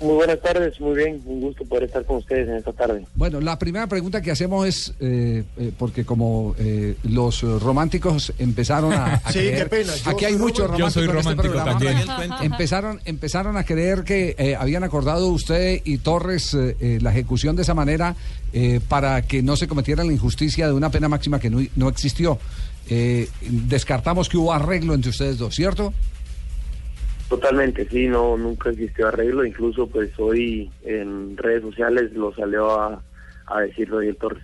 Muy 0.00 0.14
buenas 0.14 0.40
tardes, 0.40 0.80
muy 0.80 0.96
bien, 0.96 1.20
un 1.26 1.40
gusto 1.42 1.64
poder 1.64 1.84
estar 1.84 2.04
con 2.06 2.16
ustedes 2.16 2.48
en 2.48 2.56
esta 2.56 2.72
tarde. 2.72 3.04
Bueno, 3.14 3.38
la 3.40 3.58
primera 3.58 3.86
pregunta 3.86 4.22
que 4.22 4.30
hacemos 4.30 4.66
es, 4.66 4.94
eh, 4.98 5.44
eh, 5.58 5.72
porque 5.78 6.04
como 6.06 6.54
eh, 6.58 6.96
los 7.02 7.42
románticos 7.62 8.32
empezaron 8.38 8.94
a, 8.94 9.14
a 9.16 9.20
Sí, 9.32 9.40
creer- 9.40 9.56
qué 9.58 9.66
pena, 9.66 9.92
yo 9.96 10.10
aquí 10.10 10.24
hay 10.24 10.36
muchos 10.36 10.70
romántico. 10.70 10.78
románticos 10.78 10.78
Yo 10.78 10.90
soy 10.90 11.02
en 11.04 11.16
este 11.18 11.22
romántico 11.22 11.52
programa. 11.52 12.08
también. 12.18 12.30
Empezaron, 12.52 13.00
empezaron 13.04 13.56
a 13.58 13.64
creer 13.64 14.04
que 14.04 14.34
eh, 14.38 14.56
habían 14.56 14.84
acordado 14.84 15.28
usted 15.28 15.82
y 15.84 15.98
Torres 15.98 16.54
eh, 16.54 16.76
eh, 16.80 16.98
la 17.02 17.10
ejecución 17.10 17.54
de 17.56 17.62
esa 17.62 17.74
manera 17.74 18.16
eh, 18.54 18.80
para 18.88 19.20
que 19.22 19.42
no 19.42 19.54
se 19.56 19.68
cometiera 19.68 20.02
la 20.02 20.12
injusticia 20.12 20.66
de 20.66 20.72
una 20.72 20.90
pena 20.90 21.08
máxima 21.08 21.38
que 21.38 21.50
no, 21.50 21.60
no 21.76 21.88
existió. 21.90 22.38
Eh, 22.88 23.28
descartamos 23.42 24.28
que 24.28 24.36
hubo 24.38 24.52
arreglo 24.52 24.94
entre 24.94 25.10
ustedes 25.10 25.36
dos, 25.38 25.54
¿cierto? 25.54 25.92
Totalmente, 27.30 27.86
sí, 27.88 28.08
no, 28.08 28.36
nunca 28.36 28.70
existió 28.70 29.06
arreglo, 29.06 29.44
incluso 29.46 29.86
pues 29.86 30.10
hoy 30.18 30.68
en 30.82 31.36
redes 31.36 31.62
sociales 31.62 32.12
lo 32.12 32.34
salió 32.34 32.72
a, 32.78 33.00
a 33.46 33.60
decir 33.60 33.88
Rodríguez 33.88 34.18
Torres. 34.18 34.42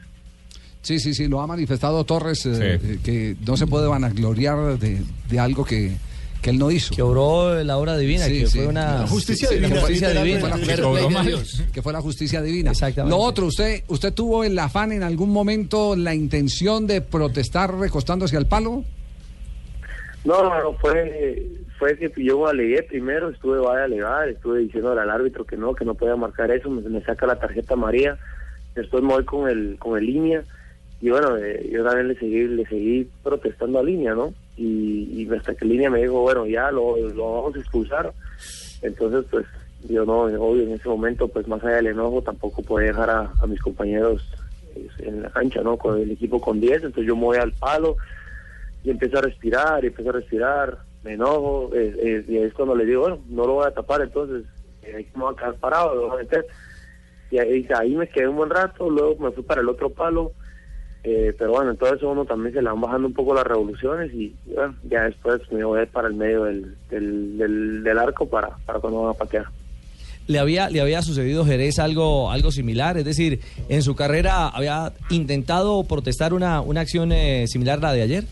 Sí, 0.82 1.00
sí, 1.00 1.12
sí, 1.12 1.26
lo 1.26 1.40
ha 1.40 1.48
manifestado 1.48 2.04
Torres, 2.04 2.46
eh, 2.46 2.78
eh, 2.80 2.98
que 3.02 3.34
no 3.44 3.56
se 3.56 3.66
puede 3.66 3.88
vanagloriar 3.88 4.78
de, 4.78 5.02
de 5.28 5.38
algo 5.40 5.64
que, 5.64 5.96
que 6.40 6.50
él 6.50 6.58
no 6.60 6.70
hizo. 6.70 6.94
Que 6.94 7.02
obró 7.02 7.60
la 7.64 7.76
obra 7.76 7.96
divina, 7.98 8.26
Sí, 8.26 8.38
que 8.42 8.46
sí. 8.46 8.58
fue 8.58 8.68
una 8.68 9.00
La 9.00 9.06
justicia 9.08 9.48
sí, 9.48 9.54
divina, 9.56 9.74
La 9.74 9.80
justicia 9.80 10.08
divina. 10.10 10.38
Fue 10.40 10.48
la 10.48 10.56
justicia 10.56 11.64
que 11.72 11.82
fue 11.82 11.92
la 11.92 12.00
justicia 12.00 12.40
divina. 12.40 12.70
Exactamente. 12.70 13.16
Lo 13.16 13.20
otro, 13.20 13.46
usted, 13.46 13.82
usted 13.88 14.12
tuvo 14.14 14.44
el 14.44 14.56
afán 14.60 14.92
en 14.92 15.02
algún 15.02 15.30
momento 15.30 15.96
la 15.96 16.14
intención 16.14 16.86
de 16.86 17.00
protestar 17.00 17.74
recostándose 17.76 18.36
al 18.36 18.46
palo. 18.46 18.84
No, 20.26 20.42
no, 20.42 20.72
fue, 20.74 21.46
fue 21.78 21.96
que 21.96 22.10
yo 22.16 22.48
alegué 22.48 22.82
primero, 22.82 23.30
estuve 23.30 23.60
vaya 23.60 23.82
a 23.82 23.84
alegar, 23.84 24.28
estuve 24.28 24.58
diciendo 24.58 24.90
al 24.90 25.08
árbitro 25.08 25.44
que 25.44 25.56
no, 25.56 25.72
que 25.72 25.84
no 25.84 25.94
podía 25.94 26.16
marcar 26.16 26.50
eso, 26.50 26.68
me, 26.68 26.82
me 26.82 27.00
saca 27.02 27.26
la 27.26 27.38
tarjeta 27.38 27.76
María, 27.76 28.18
después 28.74 29.04
me 29.04 29.14
voy 29.14 29.24
con 29.24 29.48
el, 29.48 29.76
con 29.78 29.96
el 29.96 30.04
línea, 30.04 30.42
y 31.00 31.10
bueno, 31.10 31.36
eh, 31.36 31.68
yo 31.70 31.84
también 31.84 32.08
le 32.08 32.16
seguí, 32.16 32.42
le 32.48 32.66
seguí 32.66 33.08
protestando 33.22 33.78
a 33.78 33.84
línea, 33.84 34.14
¿no? 34.14 34.34
Y, 34.56 35.22
y 35.22 35.32
hasta 35.32 35.54
que 35.54 35.64
línea 35.64 35.90
me 35.90 36.02
dijo, 36.02 36.20
bueno, 36.20 36.44
ya 36.44 36.72
lo, 36.72 36.96
lo 36.96 37.34
vamos 37.34 37.54
a 37.54 37.60
expulsar, 37.60 38.12
entonces 38.82 39.24
pues 39.30 39.46
yo 39.88 40.04
no, 40.04 40.22
obvio 40.22 40.64
en 40.64 40.72
ese 40.72 40.88
momento, 40.88 41.28
pues 41.28 41.46
más 41.46 41.62
allá 41.62 41.76
del 41.76 41.88
enojo, 41.88 42.20
tampoco 42.20 42.62
podía 42.62 42.88
dejar 42.88 43.10
a, 43.10 43.30
a 43.40 43.46
mis 43.46 43.60
compañeros 43.60 44.28
eh, 44.74 44.88
en 45.04 45.22
la 45.22 45.30
cancha, 45.30 45.62
¿no? 45.62 45.76
Con 45.76 46.00
el 46.00 46.10
equipo 46.10 46.40
con 46.40 46.60
10, 46.60 46.76
entonces 46.76 47.06
yo 47.06 47.14
me 47.14 47.22
voy 47.22 47.38
al 47.38 47.52
palo, 47.52 47.96
y 48.86 48.90
empiezo 48.90 49.18
a 49.18 49.22
respirar, 49.22 49.82
y 49.82 49.88
empiezo 49.88 50.10
a 50.10 50.12
respirar, 50.12 50.78
me 51.02 51.14
enojo, 51.14 51.70
eh, 51.74 51.92
eh, 51.98 52.24
y 52.28 52.36
es 52.36 52.54
cuando 52.54 52.76
le 52.76 52.86
digo, 52.86 53.00
bueno, 53.00 53.18
no 53.28 53.44
lo 53.44 53.54
voy 53.54 53.66
a 53.66 53.72
tapar, 53.72 54.00
entonces 54.00 54.44
eh, 54.84 54.94
ahí 54.96 55.08
me 55.16 55.24
voy 55.24 55.34
a 55.34 55.36
quedar 55.36 55.54
parado, 55.56 55.96
lo 55.96 56.06
voy 56.06 56.20
a 56.20 56.22
meter. 56.22 56.46
Y 57.32 57.38
ahí, 57.38 57.66
ahí 57.76 57.96
me 57.96 58.08
quedé 58.08 58.28
un 58.28 58.36
buen 58.36 58.50
rato, 58.50 58.88
luego 58.88 59.16
me 59.16 59.32
fui 59.32 59.42
para 59.42 59.60
el 59.60 59.68
otro 59.68 59.90
palo, 59.90 60.30
eh, 61.02 61.34
pero 61.36 61.50
bueno, 61.50 61.72
entonces 61.72 62.00
uno 62.04 62.24
también 62.24 62.54
se 62.54 62.62
le 62.62 62.68
van 62.68 62.80
bajando 62.80 63.08
un 63.08 63.14
poco 63.14 63.34
las 63.34 63.44
revoluciones 63.44 64.14
y 64.14 64.36
bueno, 64.54 64.76
ya 64.84 65.02
después 65.02 65.40
me 65.50 65.64
voy 65.64 65.84
para 65.86 66.06
el 66.06 66.14
medio 66.14 66.44
del, 66.44 66.76
del, 66.88 67.38
del, 67.38 67.82
del 67.82 67.98
arco 67.98 68.28
para, 68.28 68.56
para 68.66 68.78
cuando 68.78 69.02
van 69.02 69.10
a 69.10 69.18
patear. 69.18 69.46
¿Le 70.28 70.38
había, 70.38 70.70
¿Le 70.70 70.80
había 70.80 71.02
sucedido 71.02 71.44
Jerez 71.44 71.80
algo, 71.80 72.30
algo 72.30 72.52
similar? 72.52 72.98
Es 72.98 73.04
decir, 73.04 73.40
¿en 73.68 73.82
su 73.82 73.96
carrera 73.96 74.48
había 74.48 74.92
intentado 75.10 75.82
protestar 75.82 76.32
una, 76.34 76.60
una 76.60 76.82
acción 76.82 77.10
eh, 77.10 77.46
similar 77.48 77.78
a 77.78 77.82
la 77.82 77.92
de 77.92 78.02
ayer? 78.02 78.24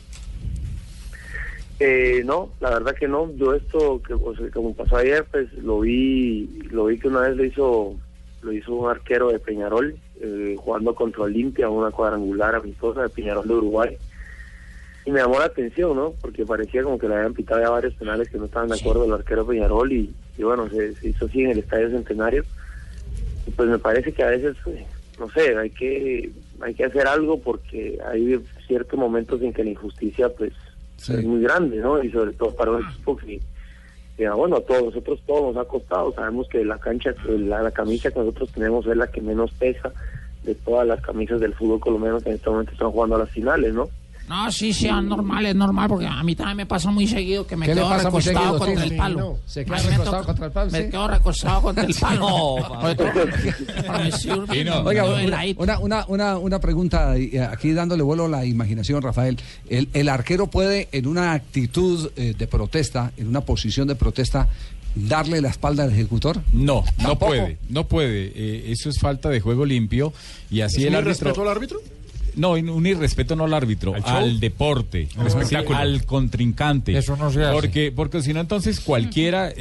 Eh, 1.81 2.23
no, 2.25 2.51
la 2.61 2.71
verdad 2.71 2.95
que 2.95 3.09
no. 3.09 3.33
Yo 3.35 3.55
esto, 3.55 4.01
que 4.07 4.15
o 4.15 4.35
sea, 4.37 4.49
como 4.51 4.75
pasó 4.75 4.97
ayer, 4.97 5.25
pues 5.31 5.53
lo 5.55 5.81
vi, 5.81 6.47
lo 6.71 6.87
vi 6.87 6.99
que 6.99 7.09
una 7.09 7.21
vez 7.21 7.37
lo 7.37 7.45
hizo, 7.45 7.97
lo 8.43 8.53
hizo 8.53 8.75
un 8.75 8.91
arquero 8.91 9.31
de 9.31 9.39
Peñarol, 9.39 9.97
eh, 10.21 10.57
jugando 10.59 10.95
contra 10.95 11.25
Olimpia, 11.25 11.69
una 11.69 11.91
cuadrangular 11.91 12.55
amistosa 12.55 13.03
de 13.03 13.09
Peñarol 13.09 13.49
de 13.49 13.55
Uruguay. 13.55 13.97
Y 15.07 15.11
me 15.11 15.21
llamó 15.21 15.39
la 15.39 15.47
atención, 15.47 15.97
¿no? 15.97 16.15
Porque 16.21 16.47
parecía 16.47 16.83
como 16.83 16.99
que 16.99 17.09
le 17.09 17.17
habían 17.17 17.35
pitado 17.35 17.61
ya 17.61 17.69
varios 17.69 17.95
penales 17.95 18.31
que 18.31 18.39
no 18.39 18.47
estaban 18.47 18.69
de 18.71 18.77
acuerdo 18.77 19.05
el 19.05 19.13
arquero 19.13 19.47
Peñarol 19.47 19.93
y, 19.93 20.15
y 20.39 20.43
bueno, 20.43 20.69
se, 20.71 20.95
se 20.95 21.09
hizo 21.09 21.27
así 21.27 21.43
en 21.43 21.51
el 21.51 21.59
Estadio 21.59 21.91
Centenario. 21.91 22.45
Y 23.47 23.51
pues 23.51 23.69
me 23.69 23.79
parece 23.79 24.13
que 24.13 24.23
a 24.23 24.29
veces, 24.29 24.57
eh, 24.67 24.87
no 25.19 25.29
sé, 25.31 25.57
hay 25.59 25.71
que, 25.71 26.31
hay 26.61 26.75
que 26.75 26.85
hacer 26.85 27.07
algo 27.07 27.39
porque 27.39 27.99
hay 28.07 28.41
ciertos 28.67 28.99
momentos 28.99 29.43
en 29.43 29.53
que 29.53 29.65
la 29.65 29.71
injusticia, 29.71 30.31
pues, 30.31 30.53
Es 30.99 31.25
muy 31.25 31.43
grande, 31.43 31.79
¿no? 31.79 32.03
Y 32.03 32.11
sobre 32.11 32.33
todo 32.33 32.55
para 32.55 32.73
un 32.73 32.83
equipo 32.83 33.17
que, 33.17 33.41
que, 34.17 34.29
bueno, 34.31 34.57
a 34.57 34.61
todos 34.61 34.85
nosotros 34.85 35.21
todos 35.27 35.55
nos 35.55 35.65
ha 35.65 35.69
costado. 35.69 36.13
Sabemos 36.15 36.49
que 36.49 36.65
la 36.65 36.79
cancha, 36.79 37.15
la, 37.27 37.63
la 37.63 37.71
camisa 37.71 38.11
que 38.11 38.19
nosotros 38.21 38.51
tenemos 38.53 38.87
es 38.87 38.97
la 38.97 39.09
que 39.09 39.21
menos 39.21 39.51
pesa 39.53 39.93
de 40.45 40.55
todas 40.55 40.87
las 40.87 41.01
camisas 41.01 41.41
del 41.41 41.55
fútbol 41.55 41.81
colombiano 41.81 42.21
que 42.21 42.31
en 42.31 42.37
este 42.37 42.51
momento 42.51 42.73
están 42.73 42.91
jugando 42.91 43.17
a 43.17 43.21
las 43.21 43.31
finales, 43.31 43.75
¿no? 43.75 43.89
No, 44.29 44.51
sí, 44.51 44.73
sí, 44.73 44.87
es 44.87 45.03
normal, 45.03 45.45
es 45.45 45.55
normal, 45.55 45.89
porque 45.89 46.07
a 46.07 46.23
mí 46.23 46.35
también 46.35 46.57
me 46.57 46.67
pasa 46.67 46.91
muy 46.91 47.07
seguido 47.07 47.47
que 47.47 47.57
me 47.57 47.67
¿Qué 47.67 47.75
le 47.75 47.83
quedo 47.83 47.99
recostado 47.99 48.59
contra 48.59 48.85
el 48.85 48.97
palo. 48.97 49.39
¿Se 49.47 49.65
queda 49.65 49.77
recostado 49.77 50.25
contra 50.25 50.47
el 50.47 50.53
palo, 50.53 50.71
Me 50.71 50.89
quedo 50.89 51.09
recostado 51.09 51.63
contra 51.63 51.85
el 51.85 51.95
palo. 51.95 52.55
Oiga, 54.85 55.05
una, 55.79 56.07
una, 56.09 56.39
una, 56.39 56.61
pregunta, 56.61 57.17
eh, 57.17 57.41
aquí 57.41 57.73
dándole 57.73 58.03
vuelo 58.03 58.25
a 58.27 58.29
la 58.29 58.45
imaginación, 58.45 59.03
Rafael. 59.03 59.39
¿El, 59.69 59.89
el 59.93 60.09
arquero 60.09 60.47
puede, 60.47 60.89
en 60.93 61.07
una 61.07 61.33
actitud 61.33 62.11
eh, 62.17 62.35
de 62.37 62.47
protesta, 62.47 63.13
en 63.17 63.29
una 63.29 63.43
posición 63.43 63.89
de 63.89 63.95
protesta, 63.95 64.49
darle 64.95 65.41
la 65.41 65.49
espalda 65.49 65.85
al 65.85 65.93
ejecutor? 65.93 66.41
No, 66.53 66.85
no 67.03 67.19
puede, 67.19 67.59
no 67.69 67.87
puede. 67.87 68.33
Eh, 68.35 68.73
eso 68.73 68.89
es 68.89 68.99
falta 68.99 69.29
de 69.29 69.41
juego 69.41 69.67
limpio 69.67 70.13
y 70.51 70.61
así 70.63 70.83
¿Es 70.83 70.89
el 70.89 70.95
árbitro. 70.95 71.11
respeto 71.11 71.43
al 71.43 71.49
árbitro? 71.49 71.81
No, 72.37 72.53
un 72.53 72.87
irrespeto 72.87 73.37
no 73.37 73.45
al 73.45 73.55
árbitro, 73.55 73.95
al, 74.05 74.41
deporte, 74.41 75.09
sí, 75.47 75.55
al 75.55 76.05
contrincante. 76.05 76.97
Eso 76.97 77.17
no 77.17 77.31
se 77.31 77.43
hace. 77.45 77.53
Porque, 77.53 77.93
porque 77.95 78.23
si 78.23 78.33
no, 78.33 78.41
entonces 78.41 78.81
cualquiera, 78.81 79.51
eh, 79.51 79.55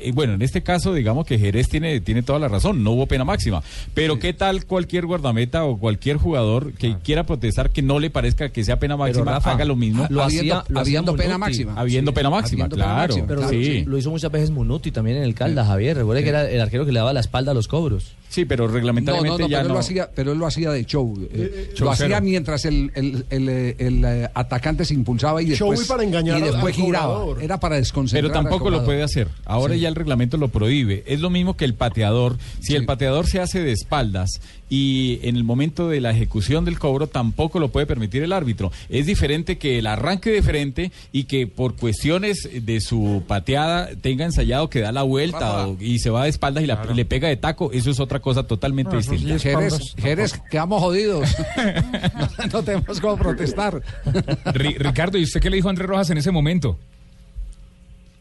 eh, 0.00 0.12
bueno, 0.14 0.34
en 0.34 0.42
este 0.42 0.62
caso, 0.62 0.92
digamos 0.94 1.26
que 1.26 1.38
Jerez 1.38 1.68
tiene, 1.68 2.00
tiene 2.00 2.22
toda 2.22 2.38
la 2.38 2.48
razón, 2.48 2.82
no 2.82 2.92
hubo 2.92 3.06
pena 3.06 3.24
máxima. 3.24 3.62
Pero 3.94 4.18
¿qué 4.18 4.32
tal 4.32 4.66
cualquier 4.66 5.06
guardameta 5.06 5.64
o 5.64 5.78
cualquier 5.78 6.16
jugador 6.16 6.72
que 6.72 6.96
quiera 7.02 7.24
protestar 7.24 7.70
que 7.70 7.82
no 7.82 7.98
le 7.98 8.10
parezca 8.10 8.48
que 8.50 8.64
sea 8.64 8.78
pena 8.78 8.96
máxima, 8.96 9.32
Rafa, 9.32 9.52
haga 9.52 9.64
lo 9.64 9.76
mismo? 9.76 10.06
lo 10.10 10.22
habiendo 10.22 10.56
hacía- 10.58 11.02
lo 11.02 11.16
pena 11.16 11.38
máxima. 11.38 11.74
Habiendo 11.76 12.10
Sí, 12.12 12.14
pena 12.16 12.30
máxima, 12.30 12.64
habiendo 12.64 12.76
pena 12.76 12.92
claro. 12.92 12.96
máxima, 13.14 13.26
Pero 13.26 13.40
claro, 13.42 13.52
sí. 13.52 13.84
lo 13.86 13.98
hizo 13.98 14.10
muchas 14.10 14.30
veces 14.30 14.50
Munuti 14.50 14.90
también 14.90 15.18
en 15.18 15.22
el 15.22 15.34
Calda, 15.34 15.64
Javier. 15.64 15.96
Recuerde 15.96 16.22
que 16.22 16.28
era 16.30 16.50
el 16.50 16.60
arquero 16.60 16.84
que 16.86 16.92
le 16.92 16.98
daba 16.98 17.12
la 17.12 17.20
espalda 17.20 17.52
a 17.52 17.54
los 17.54 17.68
cobros. 17.68 18.12
Sí, 18.28 18.44
pero 18.44 18.64
No, 18.64 18.70
no, 18.70 18.74
reglamentariamente 18.74 19.42
no, 19.44 19.48
ya 19.48 19.58
pero, 19.58 19.62
él 19.62 19.68
no. 19.68 19.74
lo 19.74 19.80
hacía, 19.80 20.10
pero 20.14 20.32
él 20.32 20.38
lo 20.38 20.46
hacía 20.46 20.70
de 20.70 20.84
show. 20.84 21.14
eh, 21.32 21.72
lo 21.78 21.90
hacía 21.90 22.15
mientras 22.20 22.64
el, 22.64 22.90
el, 22.94 23.24
el, 23.30 23.48
eh, 23.48 23.76
el, 23.78 24.04
eh, 24.04 24.28
atacante 24.34 24.84
se 24.84 24.94
impulsaba 24.94 25.42
y 25.42 25.46
después, 25.46 25.82
y 25.84 25.88
para 25.88 26.02
engañar 26.04 26.38
y 26.38 26.42
después 26.42 26.76
al 26.76 26.84
giraba. 26.84 27.14
cobrador. 27.14 27.42
Era 27.42 27.60
para 27.60 27.76
desconcentrar 27.76 28.30
Pero 28.32 28.42
tampoco 28.42 28.68
al 28.68 28.74
lo 28.74 28.84
puede 28.84 29.02
hacer. 29.02 29.28
Ahora 29.44 29.74
Sí. 29.74 29.80
ya 29.80 29.88
el 29.88 29.94
reglamento 29.94 30.36
lo 30.36 30.48
prohíbe. 30.48 31.02
Es 31.06 31.20
lo 31.20 31.30
mismo 31.30 31.56
que 31.56 31.64
el 31.64 31.74
pateador. 31.74 32.36
Si 32.60 32.68
Sí. 32.68 32.74
el 32.76 32.86
pateador 32.86 33.26
se 33.26 33.40
hace 33.40 33.60
de 33.60 33.72
espaldas 33.72 34.30
y 34.68 35.20
en 35.22 35.36
el 35.36 35.44
momento 35.44 35.88
de 35.88 36.00
la 36.00 36.10
ejecución 36.10 36.64
del 36.64 36.78
cobro 36.78 37.06
tampoco 37.06 37.60
lo 37.60 37.68
puede 37.68 37.86
permitir 37.86 38.22
el 38.22 38.32
árbitro. 38.32 38.72
Es 38.88 39.06
diferente 39.06 39.58
que 39.58 39.78
el 39.78 39.86
arranque 39.86 40.30
de 40.30 40.42
frente 40.42 40.92
y 41.12 41.24
que 41.24 41.46
por 41.46 41.76
cuestiones 41.76 42.48
de 42.62 42.80
su 42.80 43.22
pateada 43.28 43.90
tenga 44.00 44.24
ensayado 44.24 44.68
que 44.68 44.80
da 44.80 44.90
la 44.92 45.02
vuelta 45.02 45.68
o- 45.68 45.76
y 45.80 45.98
se 46.00 46.10
va 46.10 46.24
de 46.24 46.30
espaldas 46.30 46.64
y, 46.64 46.66
la- 46.66 46.84
y 46.90 46.94
le 46.94 47.04
pega 47.04 47.28
de 47.28 47.36
taco. 47.36 47.70
Eso 47.72 47.90
es 47.90 48.00
otra 48.00 48.20
cosa 48.20 48.42
totalmente 48.44 48.94
No, 48.96 49.02
sí 49.02 49.10
distinta. 49.10 49.34
es 49.36 49.42
Jerez, 49.42 49.78
Jerez, 49.96 50.42
quedamos 50.50 50.82
jodidos. 50.82 51.28
no, 52.14 52.46
no 52.52 52.62
tenemos 52.62 53.00
cómo 53.00 53.16
protestar. 53.16 53.82
Ri- 54.04 54.76
Ricardo, 54.78 55.18
¿y 55.18 55.22
usted 55.24 55.40
qué 55.40 55.50
le 55.50 55.56
dijo 55.56 55.68
a 55.68 55.70
Andrés 55.70 55.88
Rojas 55.88 56.10
en 56.10 56.18
ese 56.18 56.30
momento? 56.30 56.78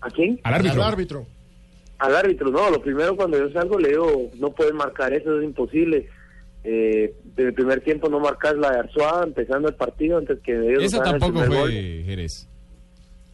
¿A 0.02 0.10
quién? 0.10 0.40
Al 0.44 0.54
árbitro. 0.56 0.84
Al 0.84 0.90
árbitro. 0.94 1.26
Al 1.98 2.16
árbitro, 2.16 2.50
no, 2.52 2.70
lo 2.70 2.82
primero 2.82 3.16
cuando 3.16 3.38
yo 3.38 3.50
salgo 3.52 3.80
le 3.80 3.90
digo, 3.90 4.30
no 4.38 4.52
puedes 4.52 4.74
marcar 4.74 5.14
eso, 5.14 5.38
es 5.40 5.46
imposible. 5.46 6.10
Eh, 6.64 7.14
en 7.38 7.48
el 7.48 7.54
primer 7.54 7.82
tiempo 7.82 8.10
no 8.10 8.20
marcas 8.20 8.56
la 8.58 8.72
de 8.72 8.80
Arzuaga 8.80 9.24
empezando 9.24 9.68
el 9.70 9.76
partido 9.76 10.18
antes 10.18 10.40
que 10.40 10.52
ellos 10.52 10.84
Esa 10.84 10.98
el 10.98 11.04
tampoco 11.04 11.32
primer 11.34 11.48
fue 11.48 11.58
gol. 11.60 11.72
Jerez. 11.72 12.48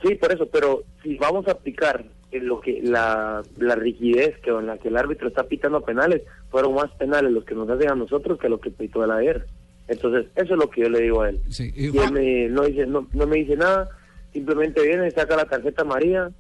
Sí, 0.04 0.16
por 0.16 0.34
eso, 0.34 0.48
pero 0.52 0.84
si 1.02 1.16
vamos 1.18 1.48
a 1.48 1.52
aplicar 1.52 2.04
en 2.32 2.48
lo 2.48 2.60
que 2.62 2.82
la, 2.84 3.42
la 3.58 3.76
rigidez 3.76 4.38
que 4.44 4.50
en 4.52 4.68
la 4.68 4.78
que 4.78 4.90
el 4.90 4.98
árbitro 4.98 5.28
está 5.28 5.44
pitando 5.44 5.82
penales, 5.82 6.22
fueron 6.50 6.74
más 6.76 6.92
penales 6.92 7.32
los 7.32 7.44
que 7.46 7.56
nos 7.56 7.70
hacen 7.70 7.90
a 7.90 7.96
nosotros 7.96 8.38
que 8.40 8.50
lo 8.50 8.60
que 8.60 8.70
pitó 8.72 9.04
el 9.04 9.12
ayer. 9.12 9.46
Entonces, 9.92 10.26
eso 10.36 10.54
es 10.54 10.60
lo 10.60 10.70
que 10.70 10.82
yo 10.82 10.90
le 10.90 11.02
digo 11.02 11.22
a 11.22 11.30
él. 11.30 11.40
Sí, 11.50 11.72
y 11.76 11.96
Y 11.96 11.98
él 12.00 12.12
me, 12.14 12.48
no, 12.48 12.64
dice, 12.64 12.86
no, 12.88 13.08
no 13.14 13.28
me 13.28 13.38
dice 13.38 13.56
nada, 13.58 13.90
simplemente 14.34 14.82
viene, 14.86 15.12
saca 15.12 15.36
la 15.36 15.46
tarjeta 15.46 15.82
amarilla, 15.82 16.32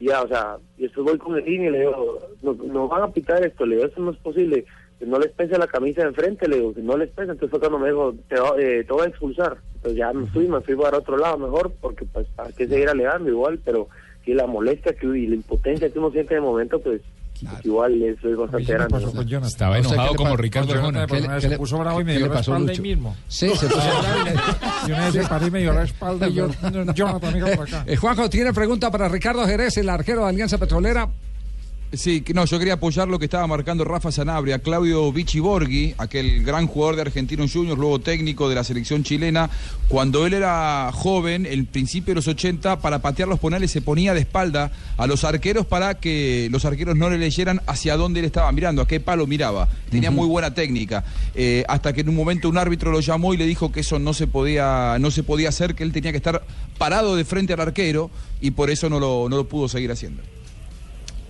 y 0.00 0.06
ya, 0.08 0.22
o 0.22 0.28
sea, 0.28 0.56
y 0.76 0.82
después 0.82 1.04
voy 1.06 1.18
con 1.18 1.36
el 1.36 1.44
línea 1.44 1.68
y 1.68 1.72
le 1.72 1.78
digo, 1.80 2.18
no, 2.42 2.54
no 2.54 2.88
van 2.88 3.02
a 3.02 3.12
pitar 3.12 3.44
esto, 3.44 3.64
le 3.66 3.76
digo, 3.76 3.88
eso 3.88 4.00
no 4.00 4.10
es 4.10 4.16
posible, 4.18 4.64
que 4.98 5.06
no 5.06 5.18
les 5.18 5.30
pese 5.32 5.56
la 5.58 5.66
camisa 5.68 6.02
de 6.02 6.08
enfrente, 6.08 6.48
le 6.48 6.56
digo, 6.56 6.74
que 6.74 6.82
no 6.82 6.96
les 6.96 7.08
pese, 7.10 7.30
entonces 7.32 7.50
fue 7.50 7.60
cuando 7.60 7.78
me 7.78 7.88
dijo, 7.88 8.14
te, 8.28 8.38
va- 8.40 8.54
eh, 8.58 8.84
te 8.84 8.92
voy 8.92 9.02
a 9.06 9.08
expulsar, 9.10 9.58
entonces 9.76 9.96
ya 9.98 10.12
me 10.12 10.26
fui, 10.26 10.48
me 10.48 10.60
fui 10.60 10.74
para 10.74 10.98
otro 10.98 11.16
lado 11.16 11.38
mejor, 11.38 11.72
porque 11.80 12.04
pues 12.04 12.26
para 12.34 12.50
qué 12.52 12.66
seguir 12.66 12.88
alegando 12.88 13.28
igual, 13.30 13.60
pero 13.64 13.88
si 14.24 14.34
la 14.34 14.46
molestia 14.48 14.92
que 14.92 15.06
y 15.06 15.26
la 15.28 15.36
impotencia 15.36 15.88
que 15.90 15.98
uno 16.00 16.10
siente 16.10 16.34
de 16.34 16.40
momento, 16.40 16.80
pues, 16.80 17.00
pues 17.46 17.64
igual 17.66 18.02
eso 18.02 18.28
es 18.28 18.36
bastante 18.36 18.72
grande. 18.72 19.00
¿no? 19.40 19.46
Estaba 19.46 19.76
¿A 19.76 19.80
usted 19.80 19.92
enojado 19.94 20.14
como 20.16 20.36
Ricardo 20.36 20.72
Arjona. 20.74 21.06
¿Qué 21.06 21.20
le- 21.20 21.28
qué 21.40 21.48
le- 21.48 21.56
puso 21.58 21.78
bravo 21.78 22.00
y 22.00 22.04
me 22.04 22.16
dio 22.16 22.26
la 22.28 22.34
pasó, 22.34 22.52
espalda 22.52 22.72
ahí 22.72 22.80
mismo. 22.80 23.16
Sí, 23.28 23.48
se 23.56 23.66
puso 23.66 23.80
Y 24.86 24.90
una 24.92 25.04
vez 25.10 25.14
se 25.14 25.28
paró 25.28 25.46
y 25.46 25.50
me 25.50 25.60
dio 25.60 25.72
la 25.72 25.82
espalda 25.84 26.28
y 26.28 26.34
yo, 26.34 26.48
Jonathan, 26.94 27.30
amigo, 27.30 27.46
por 27.56 27.68
acá. 27.68 27.84
Eh, 27.86 27.96
Juanjo, 27.96 28.28
¿tiene 28.30 28.52
pregunta 28.52 28.90
para 28.90 29.08
Ricardo 29.08 29.46
Jerez, 29.46 29.76
el 29.78 29.88
arquero 29.88 30.22
de 30.22 30.28
Alianza 30.30 30.58
Petrolera? 30.58 31.08
Sí, 31.90 32.22
no, 32.34 32.44
yo 32.44 32.58
quería 32.58 32.74
apoyar 32.74 33.08
lo 33.08 33.18
que 33.18 33.24
estaba 33.24 33.46
marcando 33.46 33.82
Rafa 33.82 34.12
Sanabria, 34.12 34.58
Claudio 34.58 35.10
Vichy 35.10 35.40
Borghi, 35.40 35.94
aquel 35.96 36.44
gran 36.44 36.66
jugador 36.66 36.96
de 36.96 37.00
Argentinos 37.02 37.50
Juniors, 37.50 37.78
luego 37.78 37.98
técnico 37.98 38.46
de 38.50 38.56
la 38.56 38.62
selección 38.62 39.04
chilena. 39.04 39.48
Cuando 39.88 40.26
él 40.26 40.34
era 40.34 40.90
joven, 40.92 41.46
en 41.46 41.64
principio 41.64 42.10
de 42.10 42.16
los 42.16 42.28
80, 42.28 42.80
para 42.80 42.98
patear 42.98 43.26
los 43.26 43.40
penales 43.40 43.70
se 43.70 43.80
ponía 43.80 44.12
de 44.12 44.20
espalda 44.20 44.70
a 44.98 45.06
los 45.06 45.24
arqueros 45.24 45.64
para 45.64 45.98
que 45.98 46.48
los 46.50 46.66
arqueros 46.66 46.94
no 46.94 47.08
le 47.08 47.16
leyeran 47.16 47.62
hacia 47.66 47.96
dónde 47.96 48.20
él 48.20 48.26
estaba 48.26 48.52
mirando, 48.52 48.82
a 48.82 48.86
qué 48.86 49.00
palo 49.00 49.26
miraba. 49.26 49.66
Tenía 49.90 50.10
muy 50.10 50.26
buena 50.26 50.52
técnica. 50.52 51.04
Eh, 51.34 51.64
hasta 51.68 51.94
que 51.94 52.02
en 52.02 52.10
un 52.10 52.16
momento 52.16 52.50
un 52.50 52.58
árbitro 52.58 52.92
lo 52.92 53.00
llamó 53.00 53.32
y 53.32 53.38
le 53.38 53.46
dijo 53.46 53.72
que 53.72 53.80
eso 53.80 53.98
no 53.98 54.12
se 54.12 54.26
podía, 54.26 54.98
no 55.00 55.10
se 55.10 55.22
podía 55.22 55.48
hacer, 55.48 55.74
que 55.74 55.84
él 55.84 55.92
tenía 55.92 56.10
que 56.10 56.18
estar 56.18 56.44
parado 56.76 57.16
de 57.16 57.24
frente 57.24 57.54
al 57.54 57.60
arquero 57.60 58.10
y 58.42 58.50
por 58.50 58.68
eso 58.68 58.90
no 58.90 59.00
lo, 59.00 59.30
no 59.30 59.36
lo 59.38 59.48
pudo 59.48 59.70
seguir 59.70 59.90
haciendo. 59.90 60.22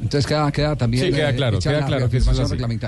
Entonces 0.01 0.27
queda, 0.27 0.51
queda 0.53 0.77
también. 0.77 1.07
Sí, 1.07 1.13
queda 1.13 1.31
eh, 1.31 1.37
claro, 1.37 1.59
queda 1.59 1.81
la 1.81 1.87
claro 1.87 2.09
que. 2.09 2.21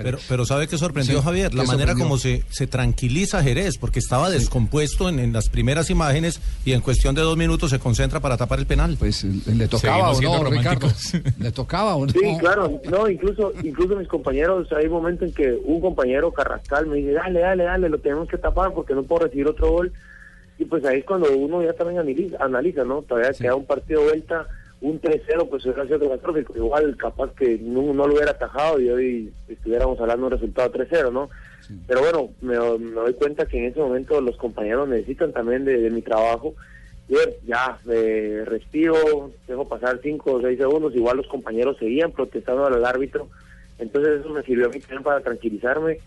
Pero, 0.02 0.18
pero 0.28 0.44
¿sabe 0.44 0.68
qué 0.68 0.78
sorprendió 0.78 1.18
Sí, 1.18 1.24
Javier? 1.24 1.54
La 1.54 1.62
¿qué 1.62 1.68
manera 1.68 1.92
sorprendió? 1.92 2.04
como 2.04 2.18
se, 2.18 2.44
se 2.50 2.66
tranquiliza 2.66 3.42
Jerez, 3.42 3.78
porque 3.78 3.98
estaba 3.98 4.30
descompuesto 4.30 5.08
en, 5.08 5.18
en 5.18 5.32
las 5.32 5.48
primeras 5.48 5.90
imágenes 5.90 6.40
y 6.64 6.72
en 6.72 6.80
cuestión 6.80 7.14
de 7.14 7.22
dos 7.22 7.36
minutos 7.36 7.70
se 7.70 7.78
concentra 7.78 8.20
para 8.20 8.36
tapar 8.36 8.58
el 8.58 8.66
penal. 8.66 8.96
Pues 8.98 9.24
eh, 9.24 9.30
le 9.54 9.68
tocaba 9.68 10.14
Seguimos 10.14 10.40
o 10.40 10.44
no, 10.44 10.50
Ricardo. 10.50 10.88
Le 11.38 11.52
tocaba 11.52 11.96
o 11.96 12.06
no. 12.06 12.12
Sí, 12.12 12.36
claro, 12.38 12.80
no, 12.90 13.08
incluso, 13.08 13.52
incluso 13.62 13.96
mis 13.96 14.08
compañeros, 14.08 14.68
hay 14.72 14.88
momentos 14.88 15.28
en 15.28 15.34
que 15.34 15.58
un 15.64 15.80
compañero 15.80 16.32
Carrascal 16.32 16.86
me 16.86 16.96
dice, 16.96 17.12
dale, 17.12 17.40
dale, 17.40 17.64
dale, 17.64 17.88
lo 17.88 17.98
tenemos 17.98 18.28
que 18.28 18.38
tapar 18.38 18.72
porque 18.72 18.94
no 18.94 19.02
puedo 19.02 19.24
recibir 19.24 19.48
otro 19.48 19.70
gol. 19.70 19.92
Y 20.58 20.66
pues 20.66 20.84
ahí 20.84 20.98
es 20.98 21.04
cuando 21.06 21.34
uno 21.34 21.62
ya 21.62 21.72
también 21.72 22.00
analiza, 22.00 22.36
analiza 22.38 22.84
¿no? 22.84 23.02
Todavía 23.02 23.32
queda 23.32 23.54
un 23.54 23.64
partido 23.64 24.02
de 24.02 24.08
vuelta, 24.08 24.46
un 24.80 25.00
3-0, 25.00 25.48
pues 25.48 25.64
hubiera 25.66 25.84
sido 25.84 26.00
catastrófico. 26.00 26.56
Igual 26.56 26.96
capaz 26.96 27.32
que 27.34 27.58
no, 27.58 27.92
no 27.92 28.06
lo 28.06 28.14
hubiera 28.14 28.32
atajado 28.32 28.80
y 28.80 28.88
hoy 28.90 29.32
estuviéramos 29.48 30.00
hablando 30.00 30.28
de 30.28 30.34
un 30.34 30.40
resultado 30.40 30.72
3-0, 30.72 31.12
¿no? 31.12 31.28
Pero 31.86 32.00
bueno, 32.00 32.30
me, 32.40 32.58
me 32.78 32.92
doy 32.92 33.14
cuenta 33.14 33.46
que 33.46 33.58
en 33.58 33.66
ese 33.66 33.80
momento 33.80 34.20
los 34.20 34.36
compañeros 34.36 34.88
necesitan 34.88 35.32
también 35.32 35.64
de, 35.64 35.78
de 35.78 35.90
mi 35.90 36.02
trabajo. 36.02 36.54
Y 37.08 37.14
bueno, 37.14 37.32
ya, 37.44 37.78
eh, 37.90 38.44
respiro, 38.46 39.32
dejo 39.46 39.68
pasar 39.68 40.00
5 40.02 40.32
o 40.32 40.40
6 40.40 40.58
segundos, 40.58 40.94
igual 40.94 41.18
los 41.18 41.26
compañeros 41.26 41.76
seguían 41.78 42.12
protestando 42.12 42.66
al 42.66 42.84
árbitro. 42.84 43.28
Entonces 43.78 44.20
eso 44.20 44.30
me 44.30 44.42
sirvió 44.42 44.66
a 44.66 44.70
mí 44.70 44.80
también 44.80 45.02
para 45.02 45.20
tranquilizarme. 45.20 45.98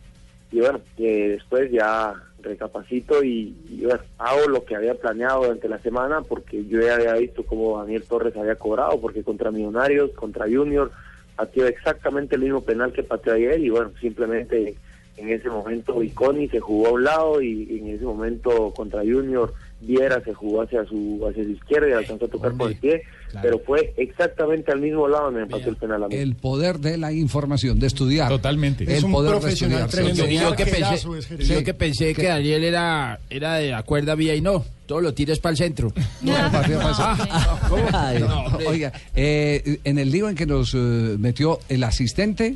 Y 0.51 0.59
bueno, 0.59 0.81
que 0.97 1.29
después 1.29 1.71
ya 1.71 2.13
recapacito 2.44 3.24
y, 3.24 3.56
y, 3.69 3.88
hago 4.18 4.48
lo 4.48 4.63
que 4.66 4.75
había 4.75 4.95
planeado 4.95 5.44
durante 5.44 5.68
la 5.68 5.80
semana 5.80 6.22
porque 6.22 6.66
yo 6.66 6.81
ya 6.81 6.95
había 6.95 7.13
visto 7.16 7.44
cómo 7.45 7.80
Daniel 7.80 8.04
Torres 8.04 8.36
había 8.36 8.56
cobrado, 8.56 9.00
porque 9.01 9.24
contra 9.24 9.51
Millonarios, 9.51 10.12
contra 10.12 10.45
Junior, 10.45 10.92
pateó 11.36 11.68
exactamente 11.68 12.36
el 12.36 12.42
mismo 12.42 12.62
penal 12.62 12.94
que 12.94 13.04
pateó 13.04 13.34
ayer 13.34 13.60
y 13.60 13.69
bueno, 13.69 13.92
simplemente 14.00 14.75
en 15.18 15.30
ese 15.30 15.50
momento 15.50 16.01
Iconi 16.01 16.48
se 16.50 16.60
jugó 16.60 16.88
a 16.88 16.92
un 16.92 17.04
lado 17.04 17.42
y 17.42 17.80
en 17.80 17.88
ese 17.88 18.04
momento 18.04 18.74
contra 18.75 19.01
Junior 19.01 19.54
Viera 19.81 20.24
se 20.24 20.33
jugó 20.33 20.62
hacia 20.62 20.86
su 20.86 21.21
hacia 21.27 21.44
su 21.44 21.51
izquierda 21.51 21.89
y 21.89 21.92
alcanzó 21.92 22.25
a 22.25 22.30
tocar 22.30 22.54
por 22.54 22.71
el 22.71 22.77
pie, 22.77 23.04
pero 23.42 23.60
fue 23.60 23.94
exactamente 23.98 24.71
al 24.71 24.80
mismo 24.80 25.10
lado 25.10 25.25
donde 25.25 25.45
me 25.45 25.62
el 25.62 25.75
penal 25.75 26.04
a 26.04 26.07
mí. 26.07 26.15
El 26.15 26.36
poder 26.36 26.80
de 26.80 26.98
la 26.98 27.12
información, 27.12 27.80
de 27.80 27.88
estudiar. 27.88 28.30
Totalmente. 28.30 28.86
El 28.86 29.12
poder 29.12 29.42
de 29.42 29.50
estudiar. 29.50 29.92
sí, 29.92 30.04
sí. 30.13 30.24
Y 30.30 30.39
yo 30.39 30.56
que 30.56 30.65
pensé, 30.65 30.94
es 30.94 31.48
yo 31.48 31.63
que, 31.63 31.74
pensé 31.74 32.13
que 32.13 32.27
Daniel 32.27 32.63
era, 32.63 33.19
era 33.30 33.56
de 33.56 33.71
la 33.71 33.83
cuerda 33.83 34.16
vía 34.16 34.36
y 34.36 34.42
no, 34.42 34.63
todos 34.86 35.04
los 35.04 35.13
tiros 35.13 35.39
para 35.39 35.51
el 35.51 35.57
centro. 35.57 35.92
No, 36.21 36.33
oiga, 38.68 38.94
eh, 39.13 39.80
en 39.83 39.98
el 39.98 40.09
lío 40.09 40.30
en 40.30 40.36
que 40.36 40.45
nos 40.45 40.74
eh, 40.74 40.77
metió 41.19 41.59
el 41.68 41.83
asistente 41.83 42.56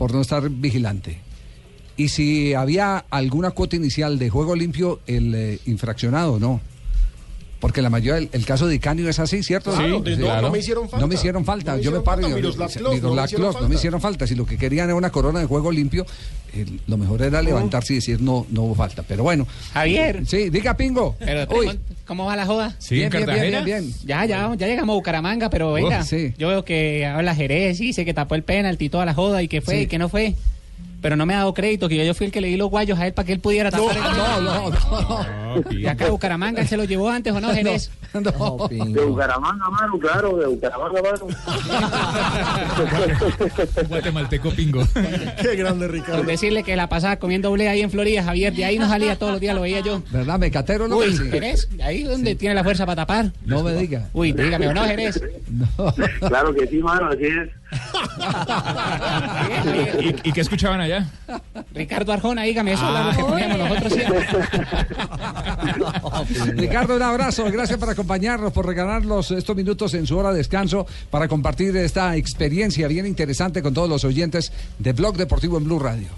por 0.00 0.14
no 0.14 0.22
estar 0.22 0.48
vigilante. 0.48 1.18
Y 1.98 2.08
si 2.08 2.54
había 2.54 3.04
alguna 3.10 3.50
cuota 3.50 3.76
inicial 3.76 4.18
de 4.18 4.30
juego 4.30 4.56
limpio, 4.56 5.00
el 5.06 5.34
eh, 5.34 5.58
infraccionado, 5.66 6.40
no. 6.40 6.62
Porque 7.60 7.82
la 7.82 7.90
mayoría, 7.90 8.16
el, 8.18 8.30
el 8.32 8.46
caso 8.46 8.66
de 8.66 8.74
Icanio 8.76 9.06
es 9.08 9.18
así, 9.18 9.42
¿cierto? 9.42 9.70
Claro, 9.72 10.02
Sí, 10.04 10.12
no, 10.16 10.24
claro. 10.24 10.42
no 10.42 10.50
me 10.50 10.58
hicieron 10.60 10.84
falta. 10.88 10.98
No 11.00 11.06
me 11.08 11.14
hicieron 11.14 11.44
falta. 11.44 11.72
No 11.72 11.76
me 11.76 11.82
Yo 11.82 11.90
me 11.90 11.98
hicieron 11.98 12.04
paro 12.04 12.20
y 12.20 12.30
no 12.30 12.34
me 12.34 12.40
hicieron 12.40 13.46
no 13.46 13.52
falta. 13.52 13.74
hicieron 13.74 14.00
falta. 14.00 14.26
Si 14.26 14.34
lo 14.34 14.46
que 14.46 14.56
querían 14.56 14.86
era 14.86 14.94
una 14.94 15.10
corona 15.10 15.40
de 15.40 15.44
juego 15.46 15.70
limpio, 15.70 16.06
eh, 16.54 16.64
lo 16.86 16.96
mejor 16.96 17.20
era 17.20 17.42
levantarse 17.42 17.92
y 17.92 17.96
decir 17.96 18.22
no, 18.22 18.46
no 18.50 18.62
hubo 18.62 18.74
falta. 18.74 19.02
Pero 19.06 19.24
bueno. 19.24 19.46
Javier. 19.74 20.26
Sí, 20.26 20.48
diga 20.48 20.74
Pingo. 20.76 21.16
Pero, 21.18 21.46
Uy, 21.54 21.78
¿cómo 22.06 22.24
va 22.24 22.34
la 22.34 22.46
joda? 22.46 22.74
Sí, 22.78 22.94
bien, 22.94 23.06
en 23.06 23.10
bien, 23.12 23.26
bien, 23.26 23.36
Cartagena. 23.36 23.64
bien, 23.64 23.82
bien. 23.84 23.94
Ya, 24.06 24.24
ya, 24.24 24.54
ya 24.56 24.66
llegamos 24.66 24.94
a 24.94 24.96
Bucaramanga, 24.96 25.50
pero 25.50 25.72
venga, 25.74 26.02
sí. 26.02 26.32
yo 26.38 26.48
veo 26.48 26.64
que 26.64 27.04
habla 27.04 27.34
Jerez 27.34 27.78
y 27.80 27.88
dice 27.88 28.06
que 28.06 28.14
tapó 28.14 28.36
el 28.36 28.42
penalti 28.42 28.86
y 28.86 28.88
toda 28.88 29.04
la 29.04 29.12
joda 29.12 29.42
y 29.42 29.48
que 29.48 29.60
fue 29.60 29.74
Sí. 29.74 29.80
y 29.82 29.86
que 29.86 29.98
no 29.98 30.08
fue. 30.08 30.34
Pero 31.02 31.16
no 31.16 31.24
me 31.24 31.32
ha 31.32 31.38
dado 31.38 31.54
crédito, 31.54 31.88
que 31.88 31.96
yo, 31.96 32.04
yo 32.04 32.12
fui 32.12 32.26
el 32.26 32.32
que 32.32 32.42
le 32.42 32.48
di 32.48 32.58
los 32.58 32.68
guayos 32.68 32.98
a 32.98 33.06
él 33.06 33.14
para 33.14 33.24
que 33.24 33.32
él 33.32 33.40
pudiera 33.40 33.70
tapar 33.70 33.96
el 33.96 34.02
No, 34.02 34.40
no, 34.42 34.70
no. 34.70 34.70
No, 34.70 35.49
Y 35.70 35.86
acá 35.86 36.06
a 36.06 36.10
Bucaramanga, 36.10 36.60
¿él 36.62 36.68
se 36.68 36.76
lo 36.76 36.84
llevó 36.84 37.08
antes 37.10 37.32
o 37.32 37.40
no, 37.40 37.50
Jerez? 37.54 37.90
no. 38.14 38.20
no, 38.20 38.68
De. 38.68 39.04
Bucaramanga, 39.04 39.68
mano, 39.70 39.98
claro, 39.98 40.36
de 40.36 40.46
Bucaramanga, 40.46 41.02
mano. 41.02 41.26
Guatemalteco 43.88 44.50
pingo. 44.50 44.82
Qué 45.40 45.56
grande, 45.56 45.86
Por 45.86 45.94
Ricardo. 45.94 46.22
decirle 46.24 46.62
que 46.62 46.76
la 46.76 46.88
pasaba 46.88 47.16
comiendo 47.16 47.48
doble 47.50 47.68
ahí 47.68 47.80
en 47.82 47.90
Florida, 47.90 48.22
Javier, 48.22 48.52
de 48.54 48.64
ahí 48.64 48.78
no 48.78 48.88
salía 48.88 49.16
todos 49.18 49.32
los 49.32 49.40
días, 49.40 49.54
lo 49.54 49.62
veía 49.62 49.80
yo. 49.80 50.02
¿Verdad? 50.10 50.38
Mecatero 50.38 50.88
no 50.88 50.98
Uy. 50.98 51.16
Jerez, 51.16 51.68
ahí 51.82 52.02
donde 52.04 52.34
tiene 52.34 52.54
la 52.54 52.64
fuerza 52.64 52.86
para 52.86 52.96
tapar. 53.02 53.32
No 53.44 53.62
me 53.62 53.72
diga. 53.74 54.08
Uy, 54.12 54.32
dígame, 54.32 54.68
¿o 54.68 54.74
no, 54.74 54.84
Jerez? 54.84 55.20
No. 55.48 55.94
Claro 56.28 56.54
que 56.54 56.66
sí, 56.66 56.78
mano, 56.78 57.08
así 57.10 57.24
es. 57.26 57.50
¿Y, 60.24 60.28
y 60.28 60.32
qué 60.32 60.40
escuchaban 60.40 60.80
allá? 60.80 61.06
Ricardo 61.72 62.12
Arjona, 62.12 62.42
dígame, 62.42 62.72
eso 62.72 62.84
es 62.86 62.92
lo 63.06 63.12
que 63.16 63.22
poníamos 63.30 63.58
nosotros 63.58 63.92
siempre. 63.92 64.26
Ricardo, 66.56 66.96
un 66.96 67.02
abrazo. 67.02 67.44
Gracias 67.50 67.78
por 67.78 67.90
acompañarnos, 67.90 68.52
por 68.52 68.66
regalarnos 68.66 69.30
estos 69.30 69.56
minutos 69.56 69.94
en 69.94 70.06
su 70.06 70.16
hora 70.16 70.30
de 70.30 70.38
descanso 70.38 70.86
para 71.10 71.28
compartir 71.28 71.76
esta 71.76 72.16
experiencia 72.16 72.88
bien 72.88 73.06
interesante 73.06 73.62
con 73.62 73.74
todos 73.74 73.88
los 73.88 74.04
oyentes 74.04 74.52
de 74.78 74.92
Blog 74.92 75.16
Deportivo 75.16 75.58
en 75.58 75.64
Blue 75.64 75.78
Radio. 75.78 76.08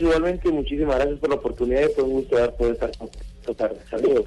Igualmente 0.00 0.50
muchísimas 0.50 0.96
gracias 0.96 1.18
por 1.18 1.30
la 1.30 1.36
oportunidad 1.36 1.82
y 1.82 1.94
fue 1.94 2.04
un 2.04 2.12
gusto 2.12 2.36
podido 2.56 2.74
estar 2.74 2.96
con 2.98 3.08
esta 3.40 3.54
tarde. 3.54 3.76
Saludos. 3.90 4.26